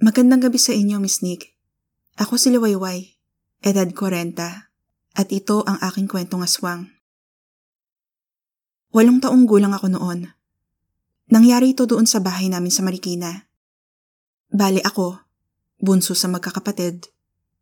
[0.00, 1.60] Magandang gabi sa inyo, Miss Nick.
[2.16, 3.20] Ako si Liwayway,
[3.60, 4.32] edad 40,
[5.12, 6.88] at ito ang aking kwentong aswang.
[8.96, 10.32] Walong taong gulang ako noon.
[11.28, 13.44] Nangyari ito doon sa bahay namin sa Marikina.
[14.48, 15.20] Bale ako,
[15.84, 17.12] bunso sa magkakapatid.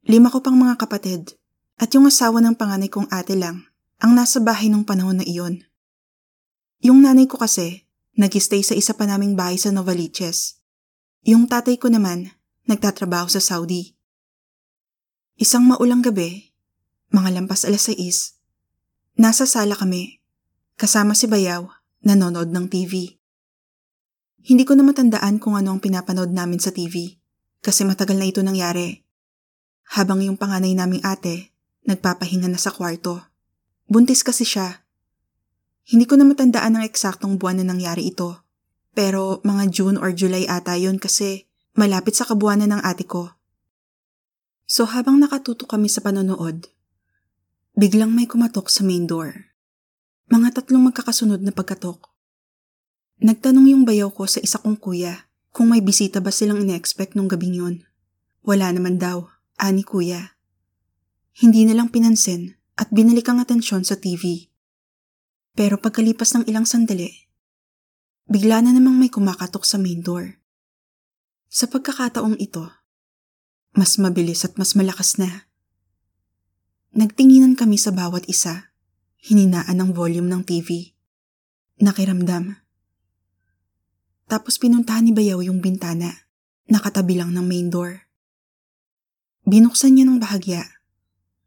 [0.06, 1.34] Lima ko pang mga kapatid,
[1.74, 3.66] at yung asawa ng panganay kong ate lang
[3.98, 5.66] ang nasa bahay nung panahon na iyon.
[6.86, 7.82] Yung nanay ko kasi,
[8.14, 10.57] nag-stay sa isa pa naming bahay sa Novaliches.
[11.28, 12.32] Yung tatay ko naman,
[12.64, 13.92] nagtatrabaho sa Saudi.
[15.36, 16.56] Isang maulang gabi,
[17.12, 20.24] mga lampas alas 6, nasa sala kami,
[20.80, 21.68] kasama si Bayaw,
[22.00, 23.20] nanonood ng TV.
[24.40, 27.20] Hindi ko na matandaan kung ano ang pinapanood namin sa TV,
[27.60, 29.04] kasi matagal na ito nangyari.
[29.92, 31.52] Habang yung panganay naming ate,
[31.84, 33.20] nagpapahinga na sa kwarto.
[33.84, 34.88] Buntis kasi siya
[35.88, 38.36] hindi ko na matandaan ang eksaktong buwan na nangyari ito.
[38.98, 41.46] Pero mga June or July ata yon kasi
[41.78, 43.30] malapit sa kabuwanan ng ate ko.
[44.66, 46.66] So habang nakatuto kami sa panonood,
[47.78, 49.54] biglang may kumatok sa main door.
[50.34, 52.10] Mga tatlong magkakasunod na pagkatok.
[53.22, 57.30] Nagtanong yung bayaw ko sa isa kong kuya kung may bisita ba silang ine-expect nung
[57.30, 57.86] gabing yun.
[58.42, 59.30] Wala naman daw,
[59.62, 60.34] ani kuya.
[61.38, 64.50] Hindi nilang pinansin at binalik ang atensyon sa TV.
[65.54, 67.27] Pero pagkalipas ng ilang sandali,
[68.28, 70.36] bigla na namang may kumakatok sa main door.
[71.48, 72.68] Sa pagkakataong ito,
[73.72, 75.48] mas mabilis at mas malakas na.
[76.92, 78.68] Nagtinginan kami sa bawat isa,
[79.24, 80.92] hininaan ang volume ng TV.
[81.80, 82.60] Nakiramdam.
[84.28, 86.28] Tapos pinuntahan ni Bayaw yung bintana,
[86.68, 88.04] nakatabi lang ng main door.
[89.48, 90.68] Binuksan niya ng bahagya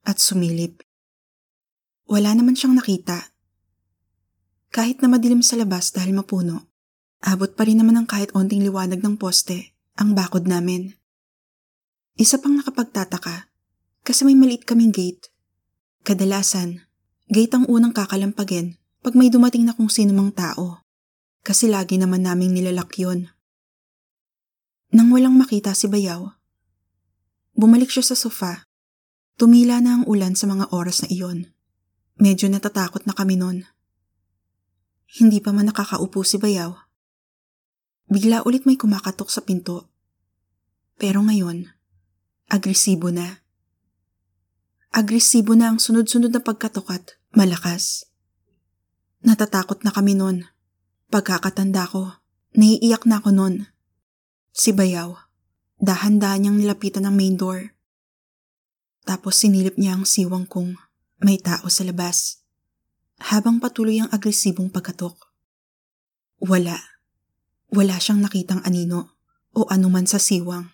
[0.02, 0.82] at sumilip.
[2.10, 3.32] Wala naman siyang nakita
[4.72, 6.71] kahit na madilim sa labas dahil mapuno,
[7.22, 10.98] abot pa rin naman ng kahit onting liwanag ng poste ang bakod namin.
[12.18, 13.50] Isa pang nakapagtataka
[14.02, 15.30] kasi may maliit kaming gate.
[16.02, 16.82] Kadalasan,
[17.30, 20.82] gate ang unang kakalampagin pag may dumating na kung sino mang tao
[21.42, 23.30] kasi lagi naman naming nilalak yun.
[24.92, 26.36] Nang walang makita si Bayaw,
[27.56, 28.68] bumalik siya sa sofa.
[29.40, 31.50] Tumila na ang ulan sa mga oras na iyon.
[32.22, 33.66] Medyo natatakot na kami noon.
[35.18, 36.91] Hindi pa man nakakaupo si Bayaw.
[38.12, 39.88] Bigla ulit may kumakatok sa pinto.
[41.00, 41.72] Pero ngayon,
[42.52, 43.40] agresibo na.
[44.92, 48.12] Agresibo na ang sunod-sunod na pagkatok at malakas.
[49.24, 50.44] Natatakot na kami noon.
[51.08, 52.20] Pagkakatanda ko,
[52.52, 53.72] naiiyak na ako noon.
[54.52, 55.16] Si Bayaw,
[55.80, 57.72] dahan-dahan niyang nilapitan ang main door.
[59.08, 60.76] Tapos sinilip niya ang siwang kong
[61.24, 62.44] may tao sa labas
[63.32, 65.16] habang patuloy ang agresibong pagkatok.
[66.44, 66.91] Wala.
[67.72, 69.16] Wala siyang nakitang anino
[69.56, 70.68] o anuman sa siwang.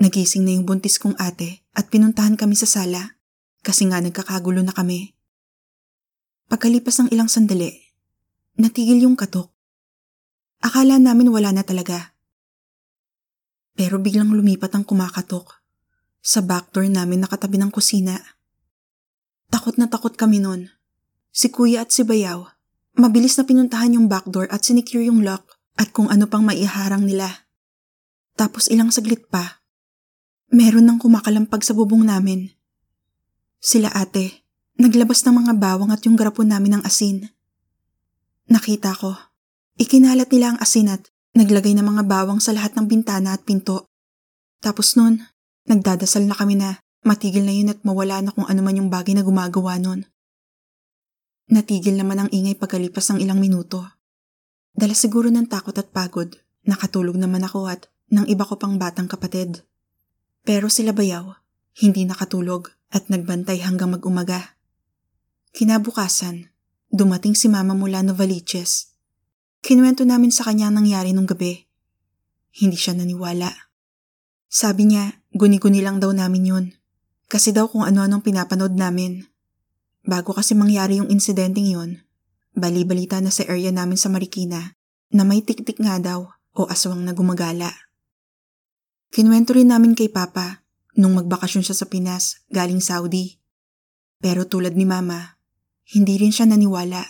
[0.00, 3.20] Nagising na yung buntis kong ate at pinuntahan kami sa sala
[3.60, 5.12] kasi nga nagkakagulo na kami.
[6.48, 7.68] Pagkalipas ng ilang sandali,
[8.56, 9.52] natigil yung katok.
[10.64, 12.16] Akala namin wala na talaga.
[13.76, 15.60] Pero biglang lumipat ang kumakatok.
[16.22, 18.14] Sa backdoor namin nakatabi ng kusina.
[19.52, 20.70] Takot na takot kami noon.
[21.34, 22.46] Si kuya at si bayaw,
[22.96, 27.48] mabilis na pinuntahan yung backdoor at sinicure yung lock at kung ano pang maiharang nila.
[28.36, 29.62] Tapos ilang saglit pa,
[30.52, 32.52] meron nang kumakalampag sa bubong namin.
[33.62, 34.44] Sila ate,
[34.76, 37.30] naglabas ng mga bawang at yung garapon namin ng asin.
[38.50, 39.16] Nakita ko,
[39.80, 43.88] ikinalat nila ang asin at naglagay ng mga bawang sa lahat ng bintana at pinto.
[44.60, 45.24] Tapos nun,
[45.64, 49.16] nagdadasal na kami na matigil na yun at mawala na kung ano man yung bagay
[49.16, 50.04] na gumagawa nun.
[51.52, 53.84] Natigil naman ang ingay pagkalipas ng ilang minuto.
[54.72, 56.32] Dala siguro ng takot at pagod,
[56.64, 59.60] nakatulog naman ako at ng iba ko pang batang kapatid.
[60.48, 61.36] Pero sila bayaw,
[61.84, 64.56] hindi nakatulog at nagbantay hanggang mag-umaga.
[65.52, 66.48] Kinabukasan,
[66.88, 68.96] dumating si mama mula Novaliches.
[69.60, 71.68] Kinuwento namin sa kanya ang nangyari nung gabi.
[72.56, 73.52] Hindi siya naniwala.
[74.48, 76.66] Sabi niya, guni-guni lang daw namin yun.
[77.28, 79.28] Kasi daw kung ano-anong pinapanood namin.
[80.02, 81.90] Bago kasi mangyari yung insidenteng yun,
[82.58, 84.74] bali-balita na sa area namin sa Marikina
[85.14, 87.70] na may tiktik nga daw o aswang na gumagala.
[89.12, 90.64] Kinuwento rin namin kay Papa
[90.96, 93.38] nung magbakasyon siya sa Pinas galing Saudi.
[94.18, 95.36] Pero tulad ni Mama,
[95.92, 97.04] hindi rin siya naniwala.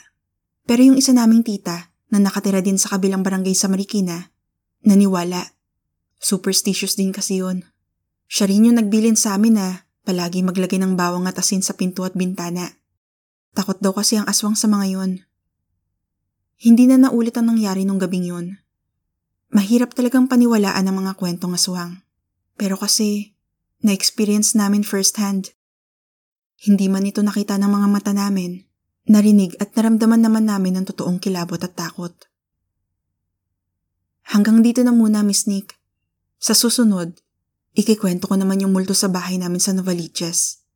[0.66, 4.34] Pero yung isa naming tita na nakatira din sa kabilang barangay sa Marikina,
[4.82, 5.54] naniwala.
[6.18, 7.66] Superstitious din kasi yun.
[8.26, 12.02] Siya rin yung nagbilin sa amin na palagi maglagay ng bawang at asin sa pinto
[12.02, 12.81] at bintana.
[13.62, 15.22] Takot daw kasi ang aswang sa mga yon.
[16.58, 18.58] Hindi na naulit ang nangyari nung gabing yon.
[19.54, 22.02] Mahirap talagang paniwalaan ang mga kwentong aswang.
[22.58, 23.38] Pero kasi,
[23.86, 25.54] na-experience namin firsthand.
[26.58, 28.66] Hindi man ito nakita ng mga mata namin,
[29.06, 32.18] narinig at naramdaman naman namin ang totoong kilabot at takot.
[34.26, 35.78] Hanggang dito na muna, Miss Nick.
[36.42, 37.14] Sa susunod,
[37.78, 40.61] ikikwento ko naman yung multo sa bahay namin sa Novaliches.